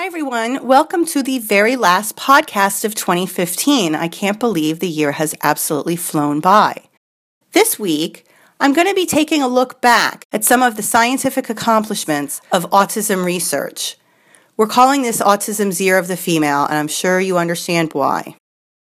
[0.00, 0.66] Hi, everyone.
[0.66, 3.94] Welcome to the very last podcast of 2015.
[3.94, 6.84] I can't believe the year has absolutely flown by.
[7.52, 8.24] This week,
[8.58, 12.64] I'm going to be taking a look back at some of the scientific accomplishments of
[12.70, 13.98] autism research.
[14.56, 18.36] We're calling this Autism's Year of the Female, and I'm sure you understand why.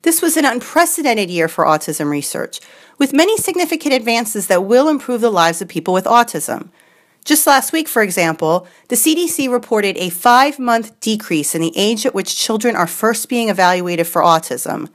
[0.04, 2.62] This was an unprecedented year for autism research,
[2.98, 6.70] with many significant advances that will improve the lives of people with autism.
[7.24, 12.06] Just last week, for example, the CDC reported a five month decrease in the age
[12.06, 14.90] at which children are first being evaluated for autism.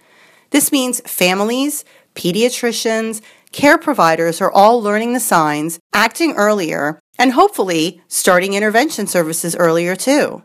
[0.50, 1.84] This means families,
[2.14, 3.20] pediatricians,
[3.52, 9.94] care providers are all learning the signs, acting earlier, and hopefully starting intervention services earlier
[9.94, 10.42] too.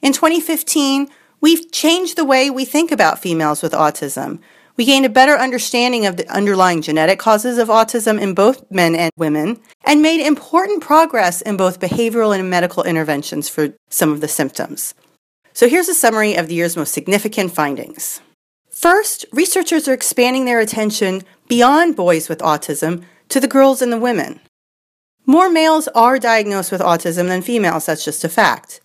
[0.00, 1.08] In 2015,
[1.40, 4.40] we've changed the way we think about females with autism.
[4.78, 8.94] We gained a better understanding of the underlying genetic causes of autism in both men
[8.94, 14.20] and women, and made important progress in both behavioral and medical interventions for some of
[14.20, 14.94] the symptoms.
[15.52, 18.20] So here's a summary of the year's most significant findings.
[18.70, 23.98] First, researchers are expanding their attention beyond boys with autism to the girls and the
[23.98, 24.38] women.
[25.26, 28.80] More males are diagnosed with autism than females, that's just a fact.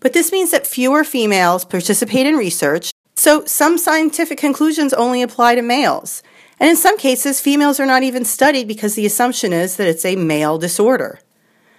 [0.00, 5.54] But this means that fewer females participate in research so some scientific conclusions only apply
[5.54, 6.22] to males.
[6.58, 10.06] And in some cases, females are not even studied because the assumption is that it's
[10.06, 11.20] a male disorder.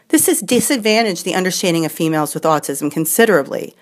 [0.10, 3.76] This has disadvantaged the understanding of females with autism considerably.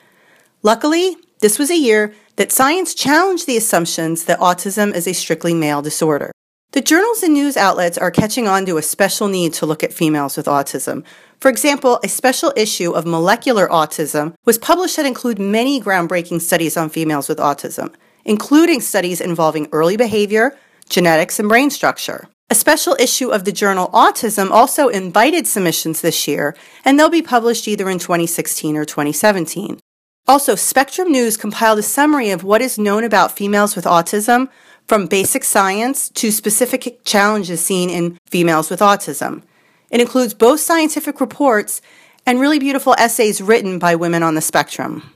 [0.63, 5.53] Luckily, this was a year that science challenged the assumptions that autism is a strictly
[5.53, 6.31] male disorder.
[6.71, 9.91] The journals and news outlets are catching on to a special need to look at
[9.91, 11.03] females with autism.
[11.39, 16.77] For example, a special issue of Molecular Autism was published that include many groundbreaking studies
[16.77, 20.55] on females with autism, including studies involving early behavior,
[20.87, 22.27] genetics, and brain structure.
[22.51, 27.23] A special issue of the journal Autism also invited submissions this year, and they'll be
[27.23, 29.79] published either in 2016 or 2017.
[30.27, 34.49] Also, Spectrum News compiled a summary of what is known about females with autism
[34.89, 39.43] from basic science to specific challenges seen in females with autism.
[39.91, 41.80] It includes both scientific reports
[42.25, 45.14] and really beautiful essays written by women on the spectrum.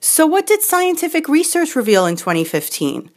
[0.00, 3.10] So, what did scientific research reveal in 2015?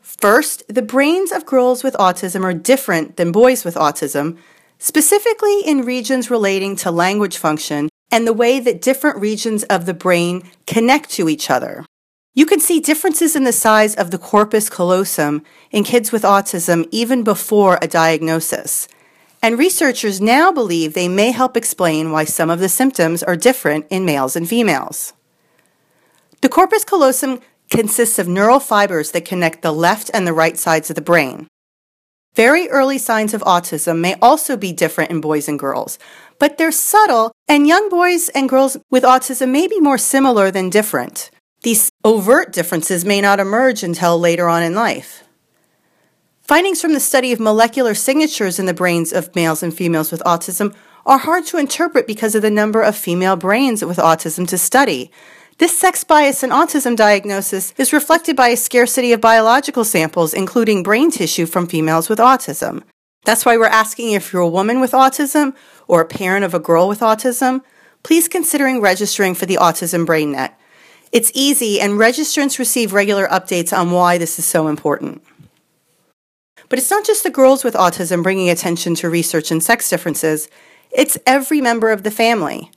[0.00, 4.38] First, the brains of girls with autism are different than boys with autism,
[4.78, 9.94] specifically in regions relating to language function and the way that different regions of the
[9.94, 11.84] brain connect to each other.
[12.38, 16.86] You can see differences in the size of the corpus callosum in kids with autism
[16.92, 18.86] even before a diagnosis.
[19.42, 23.86] And researchers now believe they may help explain why some of the symptoms are different
[23.90, 25.14] in males and females.
[26.40, 27.40] The corpus callosum
[27.72, 31.48] consists of neural fibers that connect the left and the right sides of the brain.
[32.36, 35.98] Very early signs of autism may also be different in boys and girls,
[36.38, 40.70] but they're subtle, and young boys and girls with autism may be more similar than
[40.70, 41.32] different.
[41.62, 45.24] These overt differences may not emerge until later on in life.
[46.42, 50.22] Findings from the study of molecular signatures in the brains of males and females with
[50.24, 50.74] autism
[51.04, 55.10] are hard to interpret because of the number of female brains with autism to study.
[55.58, 60.84] This sex bias in autism diagnosis is reflected by a scarcity of biological samples, including
[60.84, 62.82] brain tissue from females with autism.
[63.24, 65.54] That's why we're asking if you're a woman with autism
[65.88, 67.62] or a parent of a girl with autism,
[68.02, 70.52] please considering registering for the Autism BrainNet.
[71.10, 75.22] It's easy, and registrants receive regular updates on why this is so important.
[76.68, 80.48] But it's not just the girls with autism bringing attention to research and sex differences,
[80.90, 82.70] it's every member of the family.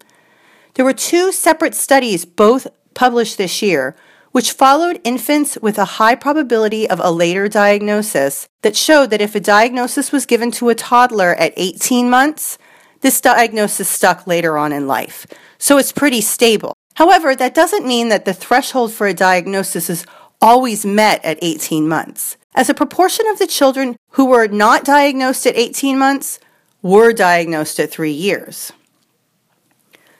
[0.75, 3.95] There were two separate studies, both published this year,
[4.31, 9.33] which followed infants with a high probability of a later diagnosis that showed that if
[9.33, 12.59] a diagnosis was given to a toddler at 18 months,
[13.01, 15.25] this diagnosis stuck later on in life.
[15.57, 16.75] So it's pretty stable.
[16.93, 20.05] However, that doesn't mean that the threshold for a diagnosis is
[20.45, 22.37] always met at 18 months.
[22.53, 26.39] As a proportion of the children who were not diagnosed at 18 months
[26.83, 28.71] were diagnosed at three years.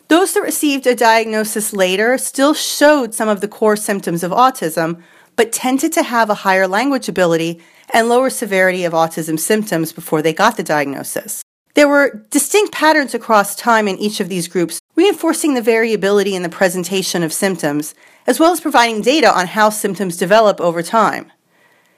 [0.08, 5.04] Those that received a diagnosis later still showed some of the core symptoms of autism,
[5.36, 7.62] but tended to have a higher language ability
[7.94, 11.45] and lower severity of autism symptoms before they got the diagnosis.
[11.76, 16.42] There were distinct patterns across time in each of these groups, reinforcing the variability in
[16.42, 17.94] the presentation of symptoms,
[18.26, 21.34] as well as providing data on how symptoms develop over time.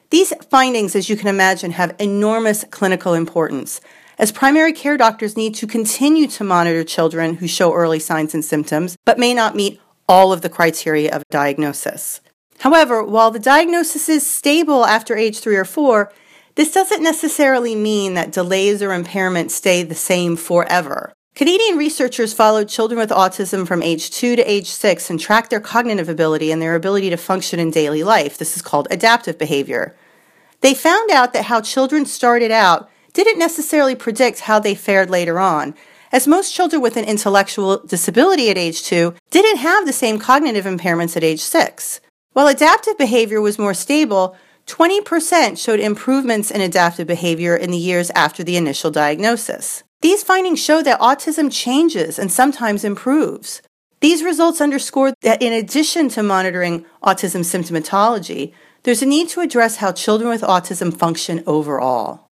[0.09, 3.79] These findings, as you can imagine, have enormous clinical importance,
[4.17, 8.43] as primary care doctors need to continue to monitor children who show early signs and
[8.43, 9.79] symptoms but may not meet
[10.09, 12.19] all of the criteria of diagnosis.
[12.61, 16.11] However, while the diagnosis is stable after age 3 or 4,
[16.57, 21.13] this doesn't necessarily mean that delays or impairments stay the same forever.
[21.35, 25.59] Canadian researchers followed children with autism from age 2 to age 6 and tracked their
[25.59, 28.39] cognitive ability and their ability to function in daily life.
[28.39, 29.95] This is called adaptive behavior.
[30.61, 35.39] They found out that how children started out didn't necessarily predict how they fared later
[35.39, 35.75] on,
[36.11, 40.65] as most children with an intellectual disability at age 2 didn't have the same cognitive
[40.65, 42.01] impairments at age 6.
[42.33, 44.35] While adaptive behavior was more stable,
[44.67, 49.83] 20% showed improvements in adaptive behavior in the years after the initial diagnosis.
[50.01, 53.61] These findings show that autism changes and sometimes improves.
[54.01, 58.53] These results underscore that in addition to monitoring autism symptomatology,
[58.83, 62.27] there's a need to address how children with autism function overall.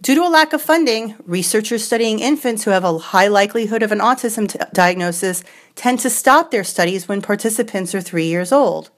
[0.00, 3.90] Due to a lack of funding, researchers studying infants who have a high likelihood of
[3.90, 5.42] an autism t- diagnosis
[5.74, 8.90] tend to stop their studies when participants are three years old.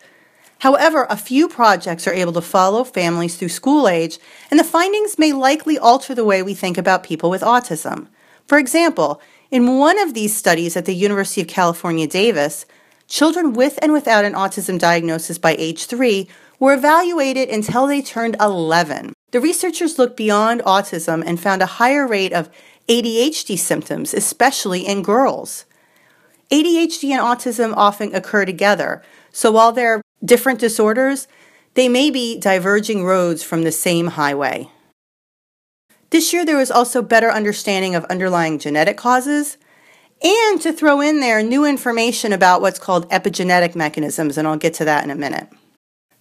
[0.61, 4.19] However, a few projects are able to follow families through school age,
[4.51, 8.09] and the findings may likely alter the way we think about people with autism.
[8.47, 12.67] For example, in one of these studies at the University of California, Davis,
[13.09, 16.29] children with and without an autism diagnosis by age three
[16.59, 19.15] were evaluated until they turned 11.
[19.31, 22.51] The researchers looked beyond autism and found a higher rate of
[22.87, 25.65] ADHD symptoms, especially in girls.
[26.51, 29.03] ADHD and autism often occur together,
[29.33, 31.29] so while they're different disorders,
[31.75, 34.69] they may be diverging roads from the same highway.
[36.11, 39.57] This year, there was also better understanding of underlying genetic causes,
[40.23, 44.75] and to throw in there new information about what's called epigenetic mechanisms, and I'll get
[44.75, 45.49] to that in a minute.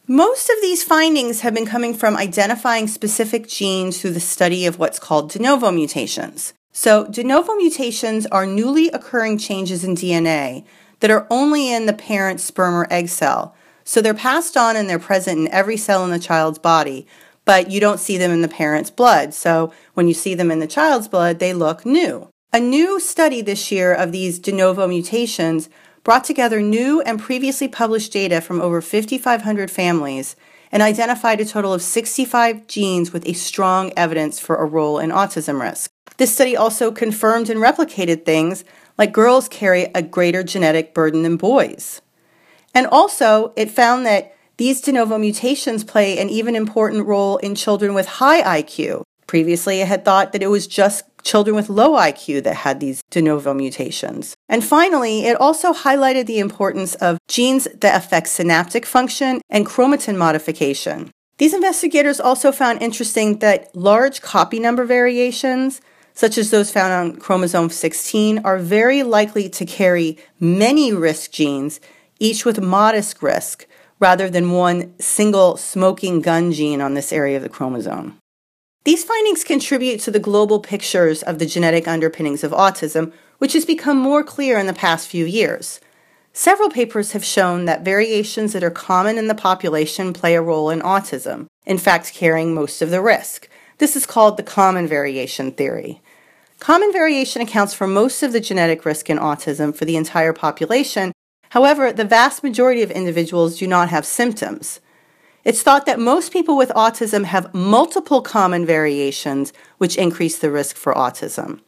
[0.07, 4.79] Most of these findings have been coming from identifying specific genes through the study of
[4.79, 6.53] what's called de novo mutations.
[6.71, 10.65] So, de novo mutations are newly occurring changes in DNA
[10.99, 13.55] that are only in the parent sperm or egg cell,
[13.89, 17.07] so they're passed on and they're present in every cell in the child's body,
[17.43, 19.33] but you don't see them in the parent's blood.
[19.33, 22.29] So when you see them in the child's blood, they look new.
[22.53, 25.69] A new study this year of these de novo mutations
[26.03, 30.35] brought together new and previously published data from over 5,500 families
[30.71, 35.09] and identified a total of 65 genes with a strong evidence for a role in
[35.09, 35.89] autism risk.
[36.17, 38.63] This study also confirmed and replicated things
[38.99, 42.03] like girls carry a greater genetic burden than boys.
[42.73, 47.55] And also, it found that these de novo mutations play an even important role in
[47.55, 49.03] children with high IQ.
[49.25, 53.01] Previously, it had thought that it was just children with low IQ that had these
[53.09, 54.35] de novo mutations.
[54.47, 60.17] And finally, it also highlighted the importance of genes that affect synaptic function and chromatin
[60.17, 61.11] modification.
[61.37, 65.79] These investigators also found interesting that large copy number variations,
[66.13, 71.79] such as those found on chromosome 16, are very likely to carry many risk genes
[72.19, 73.65] each with modest risk,
[73.99, 78.17] rather than one single smoking gun gene on this area of the chromosome.
[78.85, 83.65] These findings contribute to the global pictures of the genetic underpinnings of autism, which has
[83.65, 85.79] become more clear in the past few years.
[86.31, 90.69] Several papers have shown that variations that are common in the population play a role
[90.69, 93.49] in autism, in fact, carrying most of the risk.
[93.79, 96.01] This is called the common variation theory.
[96.59, 101.11] Common variation accounts for most of the genetic risk in autism for the entire population,
[101.49, 104.79] However, the vast majority of individuals do not have symptoms.
[105.43, 110.75] It's thought that most people with autism have multiple common variations which increase the risk
[110.75, 111.61] for autism.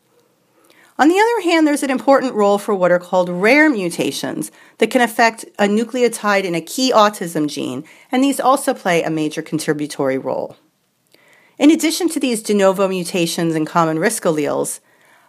[0.99, 4.91] On the other hand, there's an important role for what are called rare mutations that
[4.91, 9.41] can affect a nucleotide in a key autism gene, and these also play a major
[9.41, 10.57] contributory role.
[11.57, 14.79] In addition to these de novo mutations and common risk alleles,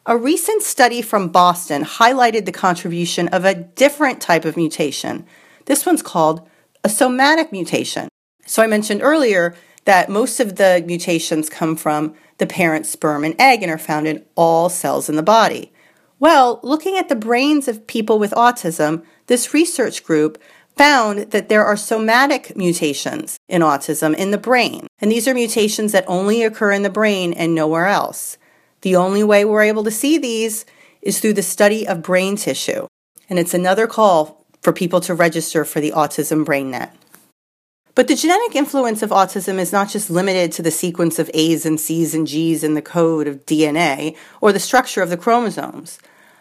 [0.04, 5.24] a recent study from Boston highlighted the contribution of a different type of mutation.
[5.66, 6.48] This one's called
[6.82, 8.08] a somatic mutation.
[8.44, 9.54] So I mentioned earlier
[9.84, 14.08] that most of the mutations come from the parent sperm and egg and are found
[14.08, 15.72] in all cells in the body.
[16.18, 20.40] Well, looking at the brains of people with autism, this research group
[20.76, 24.86] found that there are somatic mutations in autism in the brain.
[25.00, 28.38] And these are mutations that only occur in the brain and nowhere else.
[28.82, 30.64] The only way we're able to see these
[31.00, 32.86] is through the study of brain tissue.
[33.28, 36.90] And it's another call for people to register for the Autism BrainNet.
[37.94, 41.66] But the genetic influence of autism is not just limited to the sequence of A's
[41.66, 45.98] and C's and G's in the code of DNA or the structure of the chromosomes.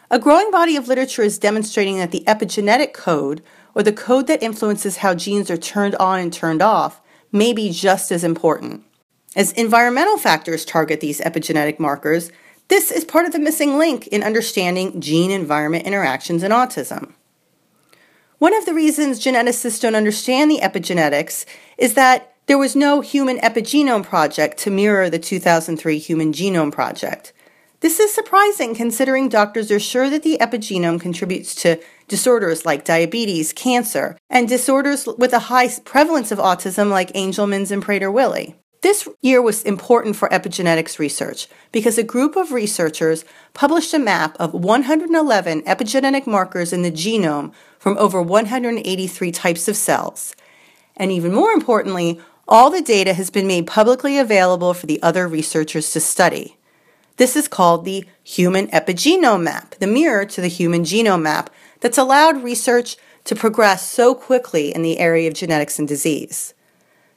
[0.10, 3.44] A growing body of literature is demonstrating that the epigenetic code,
[3.76, 7.70] or the code that influences how genes are turned on and turned off, may be
[7.70, 8.84] just as important.
[9.36, 12.32] As environmental factors target these epigenetic markers,
[12.68, 17.14] this is part of the missing link in understanding gene environment interactions in autism.
[18.40, 21.46] One of the reasons geneticists don't understand the epigenetics
[21.78, 27.32] is that there was no human epigenome project to mirror the 2003 Human Genome Project.
[27.80, 33.54] This is surprising considering doctors are sure that the epigenome contributes to disorders like diabetes,
[33.54, 38.56] cancer, and disorders with a high prevalence of autism like Angelman's and Prader-Willi.
[38.82, 43.24] This year was important for epigenetics research because a group of researchers
[43.54, 49.76] published a map of 111 epigenetic markers in the genome from over 183 types of
[49.76, 50.36] cells.
[50.98, 55.28] And even more importantly, all the data has been made publicly available for the other
[55.28, 56.58] researchers to study.
[57.18, 62.00] This is called the Human Epigenome Map, the mirror to the Human Genome Map that's
[62.00, 66.56] allowed research to progress so quickly in the area of genetics and disease.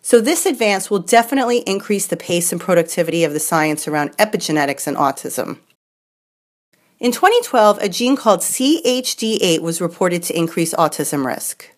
[0.07, 4.87] So, this advance will definitely increase the pace and productivity of the science around epigenetics
[4.87, 5.61] and autism.
[7.01, 11.71] In 2012, a gene called CHD8 was reported to increase autism risk.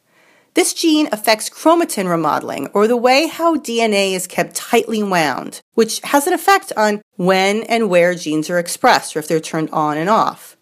[0.55, 6.01] This gene affects chromatin remodeling, or the way how DNA is kept tightly wound, which
[6.01, 9.97] has an effect on when and where genes are expressed, or if they're turned on
[9.97, 10.57] and off.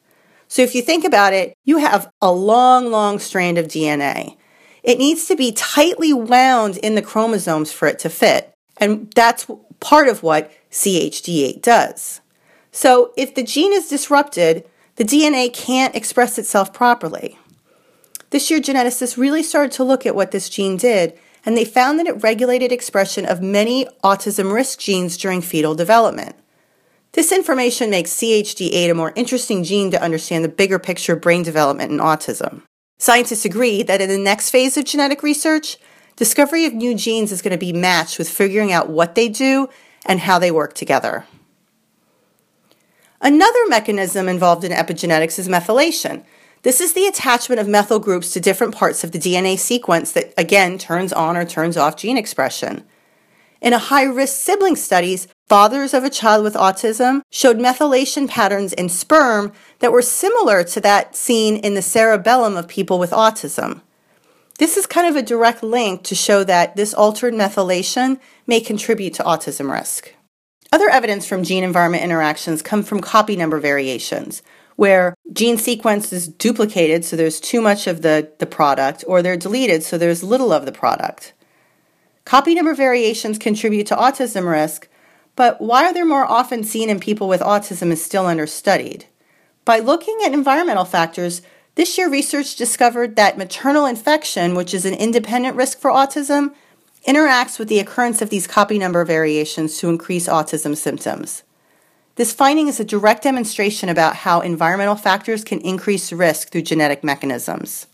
[0.49, 4.37] So, if you think about it, you have a long, long strand of DNA.
[4.85, 8.53] It needs to be tightly wound in the chromosomes for it to fit.
[8.77, 9.47] And that's
[9.81, 12.21] part of what CHD8 does.
[12.71, 17.39] So if the gene is disrupted, the DNA can't express itself properly.
[18.31, 21.99] This year, geneticists really started to look at what this gene did, and they found
[21.99, 26.35] that it regulated expression of many autism risk genes during fetal development.
[27.13, 31.45] This information makes CHD8 a more interesting gene to understand the bigger picture of brain
[31.45, 32.63] development in autism.
[32.99, 35.77] Scientists agree that in the next phase of genetic research,
[36.17, 39.69] discovery of new genes is going to be matched with figuring out what they do
[40.07, 41.27] and how they work together.
[43.21, 46.25] Another mechanism involved in epigenetics is methylation.
[46.63, 50.33] This is the attachment of methyl groups to different parts of the DNA sequence that,
[50.37, 52.85] again, turns on or turns off gene expression.
[53.61, 58.73] In a high risk sibling studies, fathers of a child with autism showed methylation patterns
[58.73, 63.83] in sperm that were similar to that seen in the cerebellum of people with autism.
[64.59, 69.15] This is kind of a direct link to show that this altered methylation may contribute
[69.15, 70.15] to autism risk.
[70.73, 74.43] Other evidence from gene environment interactions come from copy number variations,
[74.77, 79.37] where gene sequence is duplicated so there's too much of the, the product, or they're
[79.37, 81.33] deleted so there's little of the product.
[82.25, 84.89] Copy number variations contribute to autism risk,
[85.37, 89.07] but why are they more often seen in people with autism is still understudied.
[89.65, 91.43] By looking at environmental factors,
[91.75, 96.55] this year research discovered that maternal infection, which is an independent risk for autism,
[97.07, 101.43] interacts with the occurrence of these copy number variations to increase autism symptoms.
[102.17, 107.03] This finding is a direct demonstration about how environmental factors can increase risk through genetic
[107.03, 107.89] mechanisms.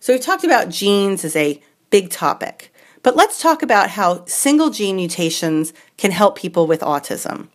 [0.00, 2.72] So, we've talked about genes as a big topic.
[3.08, 7.48] But let's talk about how single gene mutations can help people with autism.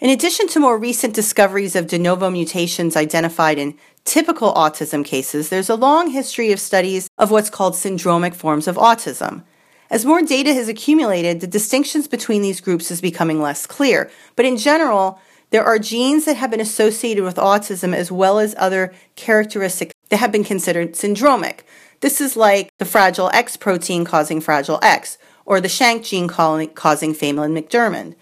[0.00, 3.76] In addition to more recent discoveries of de novo mutations identified in
[4.06, 8.76] typical autism cases, there's a long history of studies of what's called syndromic forms of
[8.76, 9.42] autism.
[9.90, 14.10] As more data has accumulated, the distinctions between these groups is becoming less clear.
[14.36, 18.54] But in general, there are genes that have been associated with autism as well as
[18.56, 21.58] other characteristics that have been considered syndromic.
[22.02, 25.16] This is like the Fragile X protein causing Fragile X,
[25.46, 28.14] or the Shank gene causing Phelan-McDermid.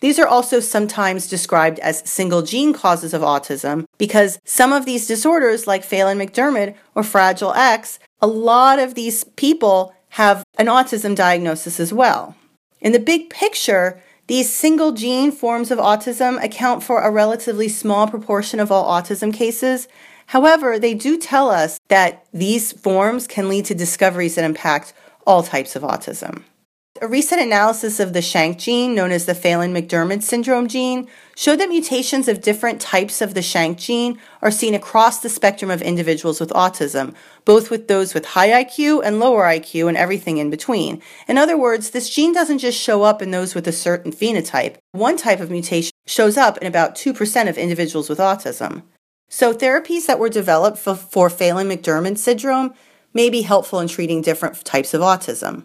[0.00, 5.06] These are also sometimes described as single gene causes of autism because some of these
[5.06, 11.80] disorders, like Phelan-McDermid or Fragile X, a lot of these people have an autism diagnosis
[11.80, 12.36] as well.
[12.80, 18.06] In the big picture, These single gene forms of autism account for a relatively small
[18.06, 19.88] proportion of all autism cases.
[20.28, 24.92] However, they do tell us that these forms can lead to discoveries that impact
[25.26, 26.42] all types of autism.
[27.00, 31.60] A recent analysis of the Shank gene, known as the Phelan McDermid syndrome gene, showed
[31.60, 35.80] that mutations of different types of the Shank gene are seen across the spectrum of
[35.80, 37.14] individuals with autism,
[37.46, 41.00] both with those with high IQ and lower IQ and everything in between.
[41.26, 44.76] In other words, this gene doesn't just show up in those with a certain phenotype.
[44.92, 48.82] One type of mutation shows up in about 2% of individuals with autism.
[49.28, 52.74] So, therapies that were developed for, for Phelan McDermid syndrome
[53.12, 55.64] may be helpful in treating different types of autism.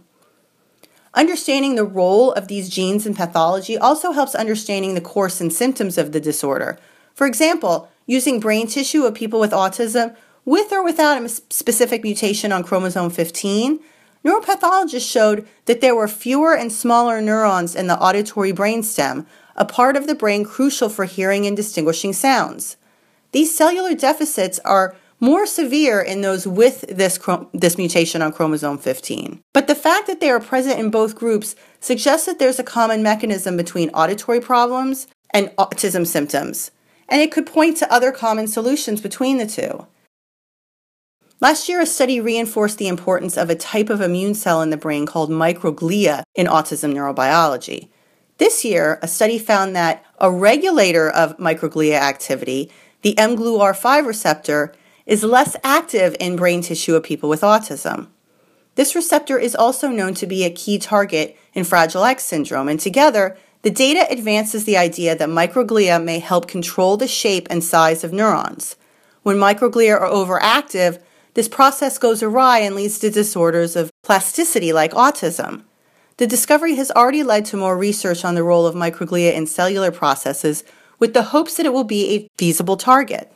[1.14, 5.98] Understanding the role of these genes in pathology also helps understanding the course and symptoms
[5.98, 6.78] of the disorder.
[7.14, 10.16] For example, using brain tissue of people with autism
[10.46, 13.80] with or without a specific mutation on chromosome 15,
[14.26, 19.96] neuropathologists showed that there were fewer and smaller neurons in the auditory brainstem, a part
[19.96, 22.76] of the brain crucial for hearing and distinguishing sounds.
[23.34, 27.20] These cellular deficits are more severe in those with this,
[27.54, 29.42] this mutation on chromosome 15.
[29.54, 33.02] But the fact that they are present in both groups suggests that there's a common
[33.02, 36.72] mechanism between auditory problems and autism symptoms,
[37.10, 39.88] and it could point to other common solutions between the two.
[41.40, 44.78] Last year, a study reinforced the importance of a type of immune cell in the
[44.78, 47.90] brain called microglia in autism neurobiology.
[48.38, 52.72] This year, a study found that a regulator of microglia activity,
[53.04, 54.74] the mGluR5 receptor,
[55.06, 58.08] is less active in brain tissue of people with autism.
[58.76, 62.80] This receptor is also known to be a key target in Fragile X syndrome, and
[62.80, 68.04] together, the data advances the idea that microglia may help control the shape and size
[68.04, 68.76] of neurons.
[69.22, 71.02] When microglia are overactive,
[71.34, 75.64] this process goes awry and leads to disorders of plasticity like autism.
[76.18, 79.92] The discovery has already led to more research on the role of microglia in cellular
[79.92, 80.64] processes
[81.00, 83.32] with the hopes that it will be a feasible target.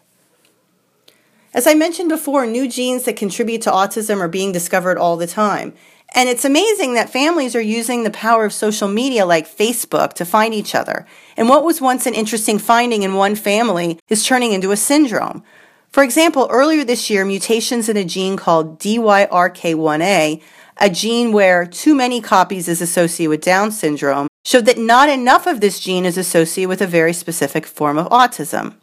[1.53, 5.27] As I mentioned before, new genes that contribute to autism are being discovered all the
[5.27, 5.73] time.
[6.15, 10.25] And it's amazing that families are using the power of social media like Facebook to
[10.25, 11.05] find each other.
[11.35, 15.43] And what was once an interesting finding in one family is turning into a syndrome.
[15.91, 20.41] For example, earlier this year, mutations in a gene called DYRK1A,
[20.79, 25.45] a gene where too many copies is associated with Down syndrome, showed that not enough
[25.45, 28.75] of this gene is associated with a very specific form of autism.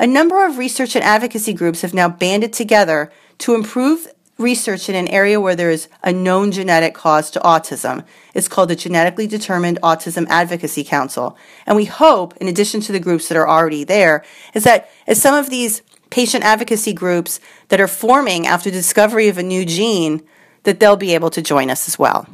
[0.00, 4.96] A number of research and advocacy groups have now banded together to improve research in
[4.96, 8.04] an area where there is a known genetic cause to autism.
[8.34, 11.38] It's called the Genetically Determined Autism Advocacy Council.
[11.64, 15.22] And we hope, in addition to the groups that are already there, is that as
[15.22, 20.26] some of these patient advocacy groups that are forming after discovery of a new gene,
[20.64, 22.26] that they'll be able to join us as well.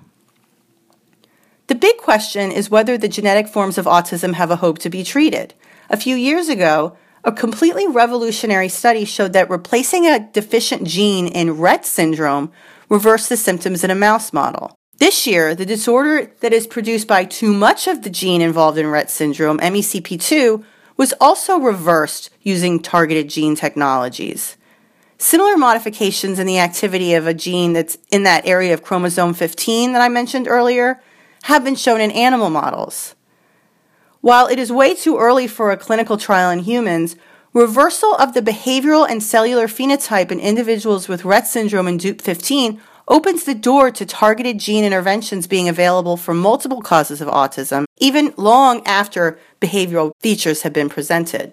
[1.66, 5.02] The big question is whether the genetic forms of autism have a hope to be
[5.02, 5.54] treated.
[5.88, 11.56] A few years ago, a completely revolutionary study showed that replacing a deficient gene in
[11.56, 12.52] Rett syndrome
[12.90, 14.76] reversed the symptoms in a mouse model.
[14.98, 18.86] This year, the disorder that is produced by too much of the gene involved in
[18.86, 20.62] Rett syndrome, MECP2,
[20.98, 24.58] was also reversed using targeted gene technologies.
[25.16, 29.94] Similar modifications in the activity of a gene that's in that area of chromosome 15
[29.94, 31.00] that I mentioned earlier
[31.44, 33.14] have been shown in animal models.
[34.22, 37.16] While it is way too early for a clinical trial in humans,
[37.52, 43.44] reversal of the behavioral and cellular phenotype in individuals with Rett syndrome and DUP15 opens
[43.44, 48.82] the door to targeted gene interventions being available for multiple causes of autism, even long
[48.86, 51.52] after behavioral features have been presented.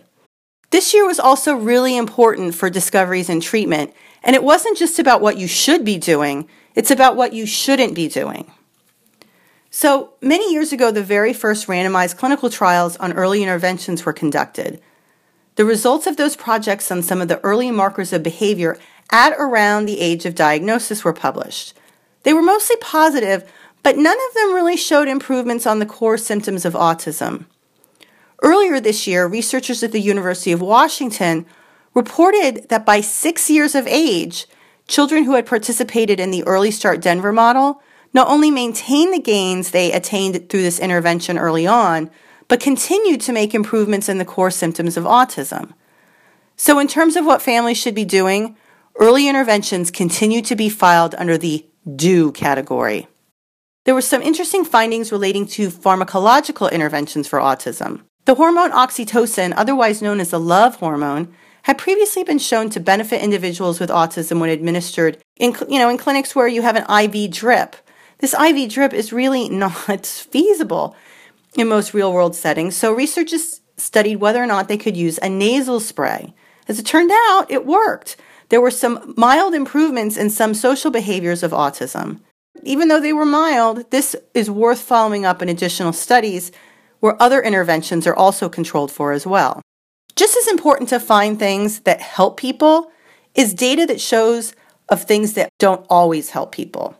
[0.69, 5.19] This year was also really important for discoveries and treatment, and it wasn't just about
[5.19, 8.49] what you should be doing, it's about what you shouldn't be doing.
[9.73, 14.81] So, many years ago, the very first randomized clinical trials on early interventions were conducted.
[15.55, 18.77] The results of those projects on some of the early markers of behavior
[19.13, 21.73] at around the age of diagnosis were published.
[22.23, 23.49] They were mostly positive,
[23.81, 27.45] but none of them really showed improvements on the core symptoms of autism.
[28.43, 31.45] Earlier this year, researchers at the University of Washington
[31.93, 34.47] reported that by six years of age,
[34.89, 37.81] children who had participated in the Early Start Denver model
[38.13, 42.09] not only maintained the gains they attained through this intervention early on,
[42.47, 45.73] but continued to make improvements in the core symptoms of autism.
[46.57, 48.57] So, in terms of what families should be doing,
[48.99, 53.07] early interventions continue to be filed under the do category.
[53.85, 58.01] There were some interesting findings relating to pharmacological interventions for autism.
[58.25, 63.21] The hormone oxytocin, otherwise known as the love hormone, had previously been shown to benefit
[63.23, 67.31] individuals with autism when administered in, you know, in clinics where you have an IV
[67.31, 67.75] drip
[68.21, 70.95] this IV drip is really not feasible.
[71.57, 75.27] in most real world settings, so researchers studied whether or not they could use a
[75.27, 76.33] nasal spray.
[76.67, 78.15] As it turned out, it worked.
[78.49, 82.19] There were some mild improvements in some social behaviors of autism.
[82.63, 86.51] Even though they were mild, this is worth following up in additional studies
[86.99, 89.61] where other interventions are also controlled for as well.
[90.15, 92.91] Just as important to find things that help people
[93.33, 94.53] is data that shows
[94.89, 96.95] of things that don't always help people.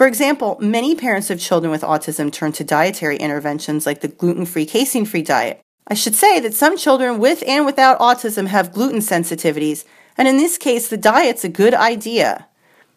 [0.00, 4.46] For example, many parents of children with autism turn to dietary interventions like the gluten
[4.46, 5.60] free, casein free diet.
[5.88, 9.84] I should say that some children with and without autism have gluten sensitivities,
[10.16, 12.48] and in this case, the diet's a good idea.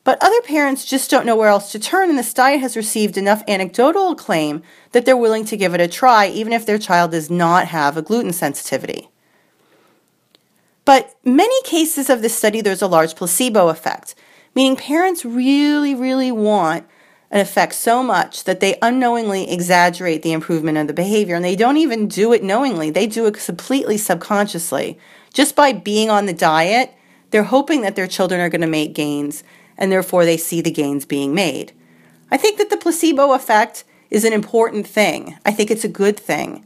[0.05, 3.17] But other parents just don't know where else to turn, and this diet has received
[3.17, 4.63] enough anecdotal acclaim
[4.93, 7.97] that they're willing to give it a try, even if their child does not have
[7.97, 9.09] a gluten sensitivity.
[10.85, 14.15] But many cases of this study, there's a large placebo effect,
[14.55, 16.85] meaning parents really, really want
[17.33, 21.55] an effect so much that they unknowingly exaggerate the improvement of the behavior, and they
[21.55, 22.91] don't even do it knowingly.
[22.91, 24.99] They do it completely subconsciously.
[25.33, 26.93] Just by being on the diet,
[27.31, 29.43] they're hoping that their children are going to make gains,
[29.79, 31.73] and therefore they see the gains being made.
[32.29, 35.35] I think that the placebo effect is an important thing.
[35.43, 36.63] I think it's a good thing.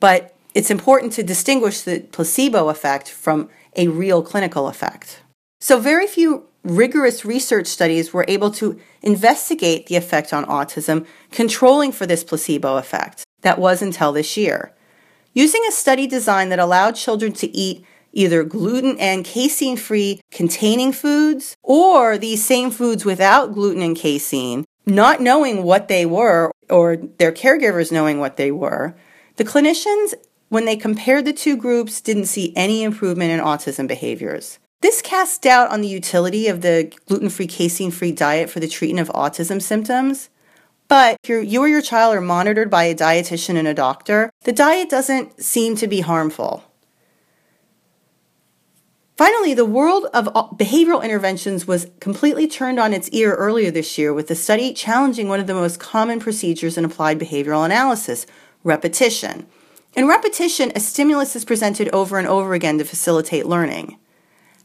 [0.00, 5.20] But it's important to distinguish the placebo effect from a real clinical effect.
[5.60, 11.92] So, very few rigorous research studies were able to investigate the effect on autism, controlling
[11.92, 13.24] for this placebo effect.
[13.42, 14.72] That was until this year.
[15.32, 20.92] Using a study design that allowed children to eat either gluten and casein free containing
[20.92, 26.96] foods or these same foods without gluten and casein, not knowing what they were or
[26.96, 28.96] their caregivers knowing what they were,
[29.36, 30.14] the clinicians
[30.48, 34.58] when they compared the two groups, didn't see any improvement in autism behaviors.
[34.80, 38.68] This casts doubt on the utility of the gluten free, casein free diet for the
[38.68, 40.28] treatment of autism symptoms.
[40.88, 44.52] But if you or your child are monitored by a dietitian and a doctor, the
[44.52, 46.64] diet doesn't seem to be harmful.
[49.16, 53.96] Finally, the world of uh, behavioral interventions was completely turned on its ear earlier this
[53.96, 58.26] year with a study challenging one of the most common procedures in applied behavioral analysis
[58.62, 59.46] repetition.
[59.94, 63.96] In repetition, a stimulus is presented over and over again to facilitate learning.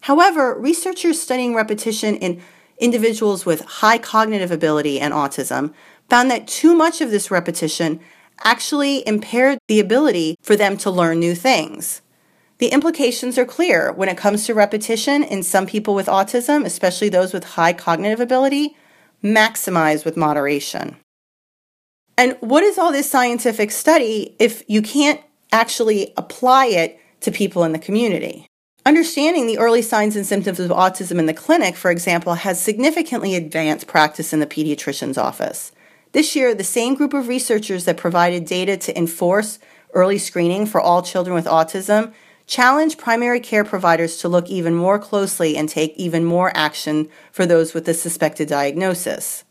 [0.02, 2.42] However, researchers studying repetition in
[2.80, 5.74] individuals with high cognitive ability and autism
[6.10, 8.00] found that too much of this repetition
[8.44, 12.02] actually impaired the ability for them to learn new things.
[12.58, 17.10] The implications are clear when it comes to repetition in some people with autism, especially
[17.10, 18.76] those with high cognitive ability,
[19.24, 20.98] maximize with moderation.
[22.18, 27.64] And what is all this scientific study if you can't actually apply it to people
[27.64, 28.48] in the community?
[28.84, 33.36] Understanding the early signs and symptoms of autism in the clinic, for example, has significantly
[33.36, 35.72] advanced practice in the pediatrician's office.
[36.14, 39.60] This year, the same group of researchers that provided data to enforce
[39.94, 42.12] early screening for all children with autism
[42.48, 47.46] challenged primary care providers to look even more closely and take even more action for
[47.46, 49.44] those with a suspected diagnosis.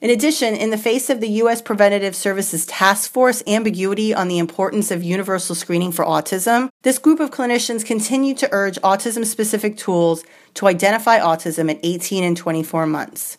[0.00, 1.60] In addition, in the face of the U.S.
[1.60, 7.18] Preventative Services Task Force ambiguity on the importance of universal screening for autism, this group
[7.18, 10.22] of clinicians continue to urge autism specific tools
[10.54, 13.38] to identify autism at 18 and 24 months.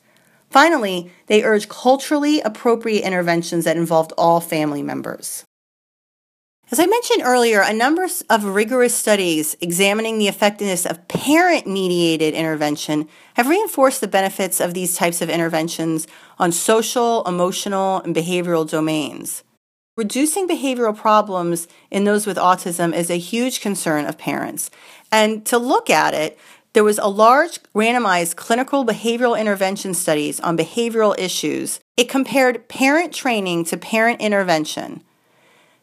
[0.50, 5.46] Finally, they urge culturally appropriate interventions that involved all family members.
[6.72, 12.36] As I mentioned earlier, a number of rigorous studies examining the effectiveness of parent mediated
[12.36, 16.06] intervention have reinforced the benefits of these types of interventions
[16.38, 19.44] on social, emotional, and behavioral domains.
[19.98, 24.70] Reducing behavioral problems in those with autism is a huge concern of parents.
[25.12, 26.38] And to look at it,
[26.74, 31.80] there was a large randomized clinical behavioral intervention studies on behavioral issues.
[31.98, 35.04] It compared parent training to parent intervention.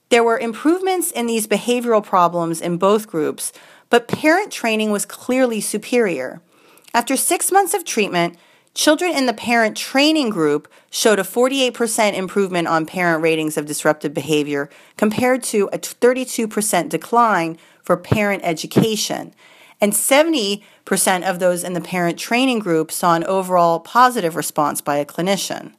[0.09, 3.53] There were improvements in these behavioral problems in both groups,
[3.91, 6.41] but parent training was clearly superior.
[6.95, 8.37] After six months of treatment,
[8.73, 14.15] children in the parent training group showed a 48% improvement on parent ratings of disruptive
[14.15, 19.35] behavior compared to a 32% decline for parent education.
[19.81, 20.63] And 70%
[21.29, 25.75] of those in the parent training group saw an overall positive response by a clinician.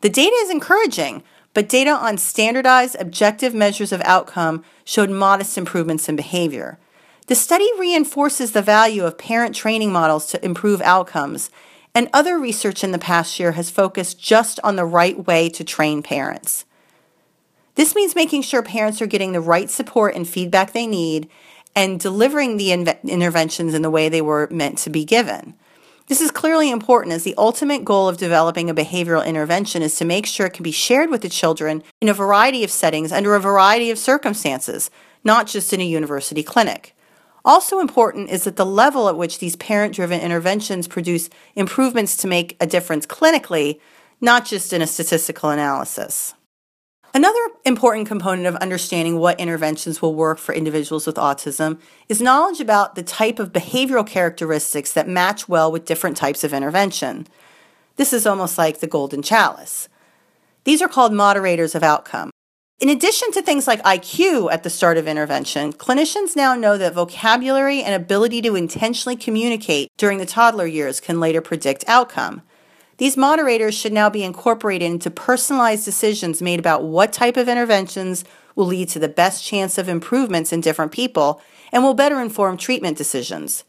[0.00, 1.22] The data is encouraging,
[1.54, 6.78] but data on standardized objective measures of outcome showed modest improvements in behavior.
[7.26, 11.50] The study reinforces the value of parent training models to improve outcomes,
[11.94, 15.62] and other research in the past year has focused just on the right way to
[15.62, 16.64] train parents.
[17.74, 21.28] This means making sure parents are getting the right support and feedback they need
[21.74, 25.54] and delivering the interventions in the way they were meant to be given.
[26.12, 30.04] This is clearly important as the ultimate goal of developing a behavioral intervention is to
[30.04, 33.34] make sure it can be shared with the children in a variety of settings under
[33.34, 34.90] a variety of circumstances,
[35.24, 36.94] not just in a university clinic.
[37.46, 42.28] Also important is that the level at which these parent driven interventions produce improvements to
[42.28, 43.80] make a difference clinically,
[44.20, 46.34] not just in a statistical analysis.
[47.14, 52.58] Another important component of understanding what interventions will work for individuals with autism is knowledge
[52.58, 57.26] about the type of behavioral characteristics that match well with different types of intervention.
[57.96, 59.90] This is almost like the golden chalice.
[60.64, 62.30] These are called moderators of outcome.
[62.80, 66.94] In addition to things like IQ at the start of intervention, clinicians now know that
[66.94, 72.40] vocabulary and ability to intentionally communicate during the toddler years can later predict outcome.
[73.02, 78.24] These moderators should now be incorporated into personalized decisions made about what type of interventions
[78.54, 82.56] will lead to the best chance of improvements in different people and will better inform
[82.56, 83.64] treatment decisions.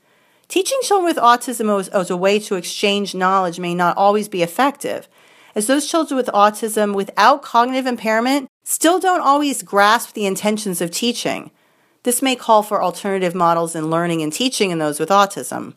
[0.49, 4.43] Teaching children with autism as, as, a way to exchange knowledge may not always be
[4.43, 5.07] effective,
[5.55, 10.91] as those children with autism without cognitive impairment still don't always grasp the intentions of
[10.91, 11.49] teaching.
[12.03, 15.73] This may call for alternative models in learning and teaching in those with autism.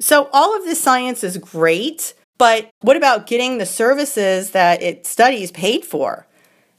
[0.00, 5.06] So, all of this science is great, but what about getting the services that it
[5.06, 6.26] studies paid for?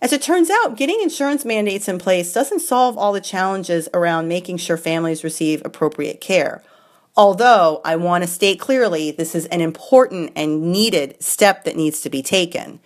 [0.01, 4.29] As it turns out, getting insurance mandates in place doesn't solve all the challenges around
[4.29, 6.63] making sure families receive appropriate care.
[7.17, 11.99] Although I want to state clearly this is an important and needed step that needs
[12.01, 12.79] to be taken.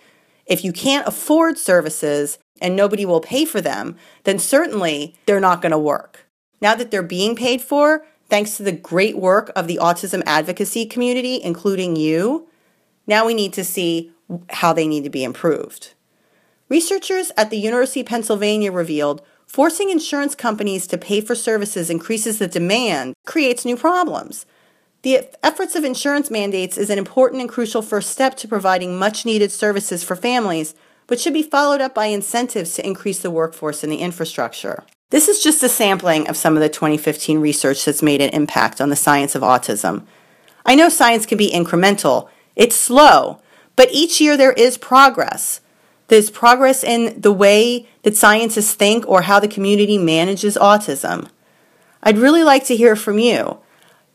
[0.44, 5.62] If you can't afford services and nobody will pay for them, then certainly they're not
[5.62, 6.26] going to work.
[6.60, 10.84] Now that they're being paid for, thanks to the great work of the autism advocacy
[10.84, 12.48] community, including you,
[13.06, 14.10] now we need to see
[14.50, 15.94] how they need to be improved.
[16.68, 22.40] Researchers at the University of Pennsylvania revealed forcing insurance companies to pay for services increases
[22.40, 24.46] the demand, creates new problems.
[25.02, 29.24] The efforts of insurance mandates is an important and crucial first step to providing much
[29.24, 30.74] needed services for families,
[31.06, 34.82] but should be followed up by incentives to increase the workforce and the infrastructure.
[35.10, 38.80] This is just a sampling of some of the 2015 research that's made an impact
[38.80, 40.04] on the science of autism.
[40.66, 43.40] I know science can be incremental, it's slow,
[43.76, 45.60] but each year there is progress.
[46.08, 51.28] There's progress in the way that scientists think or how the community manages autism.
[52.02, 53.58] I'd really like to hear from you.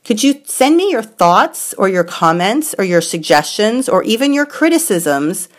[0.06, 4.46] Could you send me your thoughts or your comments or your suggestions or even your
[4.46, 5.50] criticisms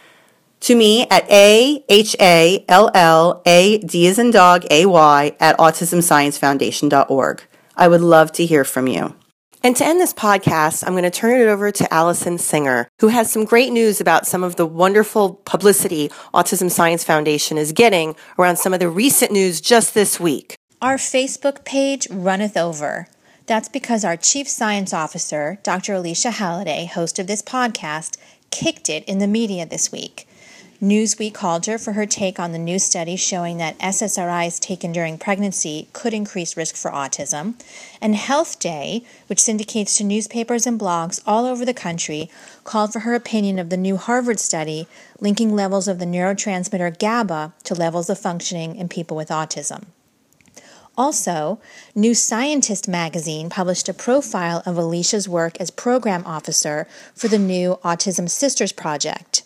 [0.61, 5.37] to me at A H A L L A D as in dog A Y
[5.41, 7.43] at autismsciencefoundation.org.
[7.77, 9.15] I would love to hear from you.
[9.63, 13.09] And to end this podcast, I'm going to turn it over to Alison Singer, who
[13.09, 18.17] has some great news about some of the wonderful publicity Autism Science Foundation is getting
[18.39, 20.57] around some of the recent news just this week.
[20.81, 23.07] Our Facebook page runneth over.
[23.45, 25.93] That's because our Chief Science Officer, Dr.
[25.93, 28.17] Alycia Halladay, host of this podcast,
[28.51, 30.27] kicked it in the media this week.
[30.81, 35.19] Newsweek called her for her take on the new study showing that SSRIs taken during
[35.19, 37.53] pregnancy could increase risk for autism.
[38.01, 42.31] And Health Day, which syndicates to newspapers and blogs all over the country,
[42.65, 44.89] called for her opinion of the new Harvard study
[45.19, 49.85] linking levels of the neurotransmitter GABA to levels of functioning in people with autism.
[50.97, 51.61] Also,
[51.95, 57.79] New Scientist magazine published a profile of Alycia's work as program officer for the new
[57.85, 59.43] Autism Sisters Project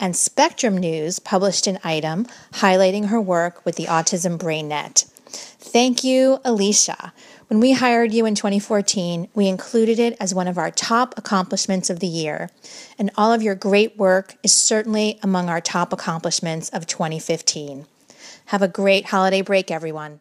[0.00, 5.10] and Spectrum News published an item highlighting her work with the Autism BrainNet.
[5.28, 7.12] Thank you, Alycia.
[7.48, 11.90] When we hired you in 2014, we included it as one of our top accomplishments
[11.90, 12.50] of the year,
[12.98, 17.86] and all of your great work is certainly among our top accomplishments of 2015.
[18.46, 20.20] Have a great holiday break, everyone.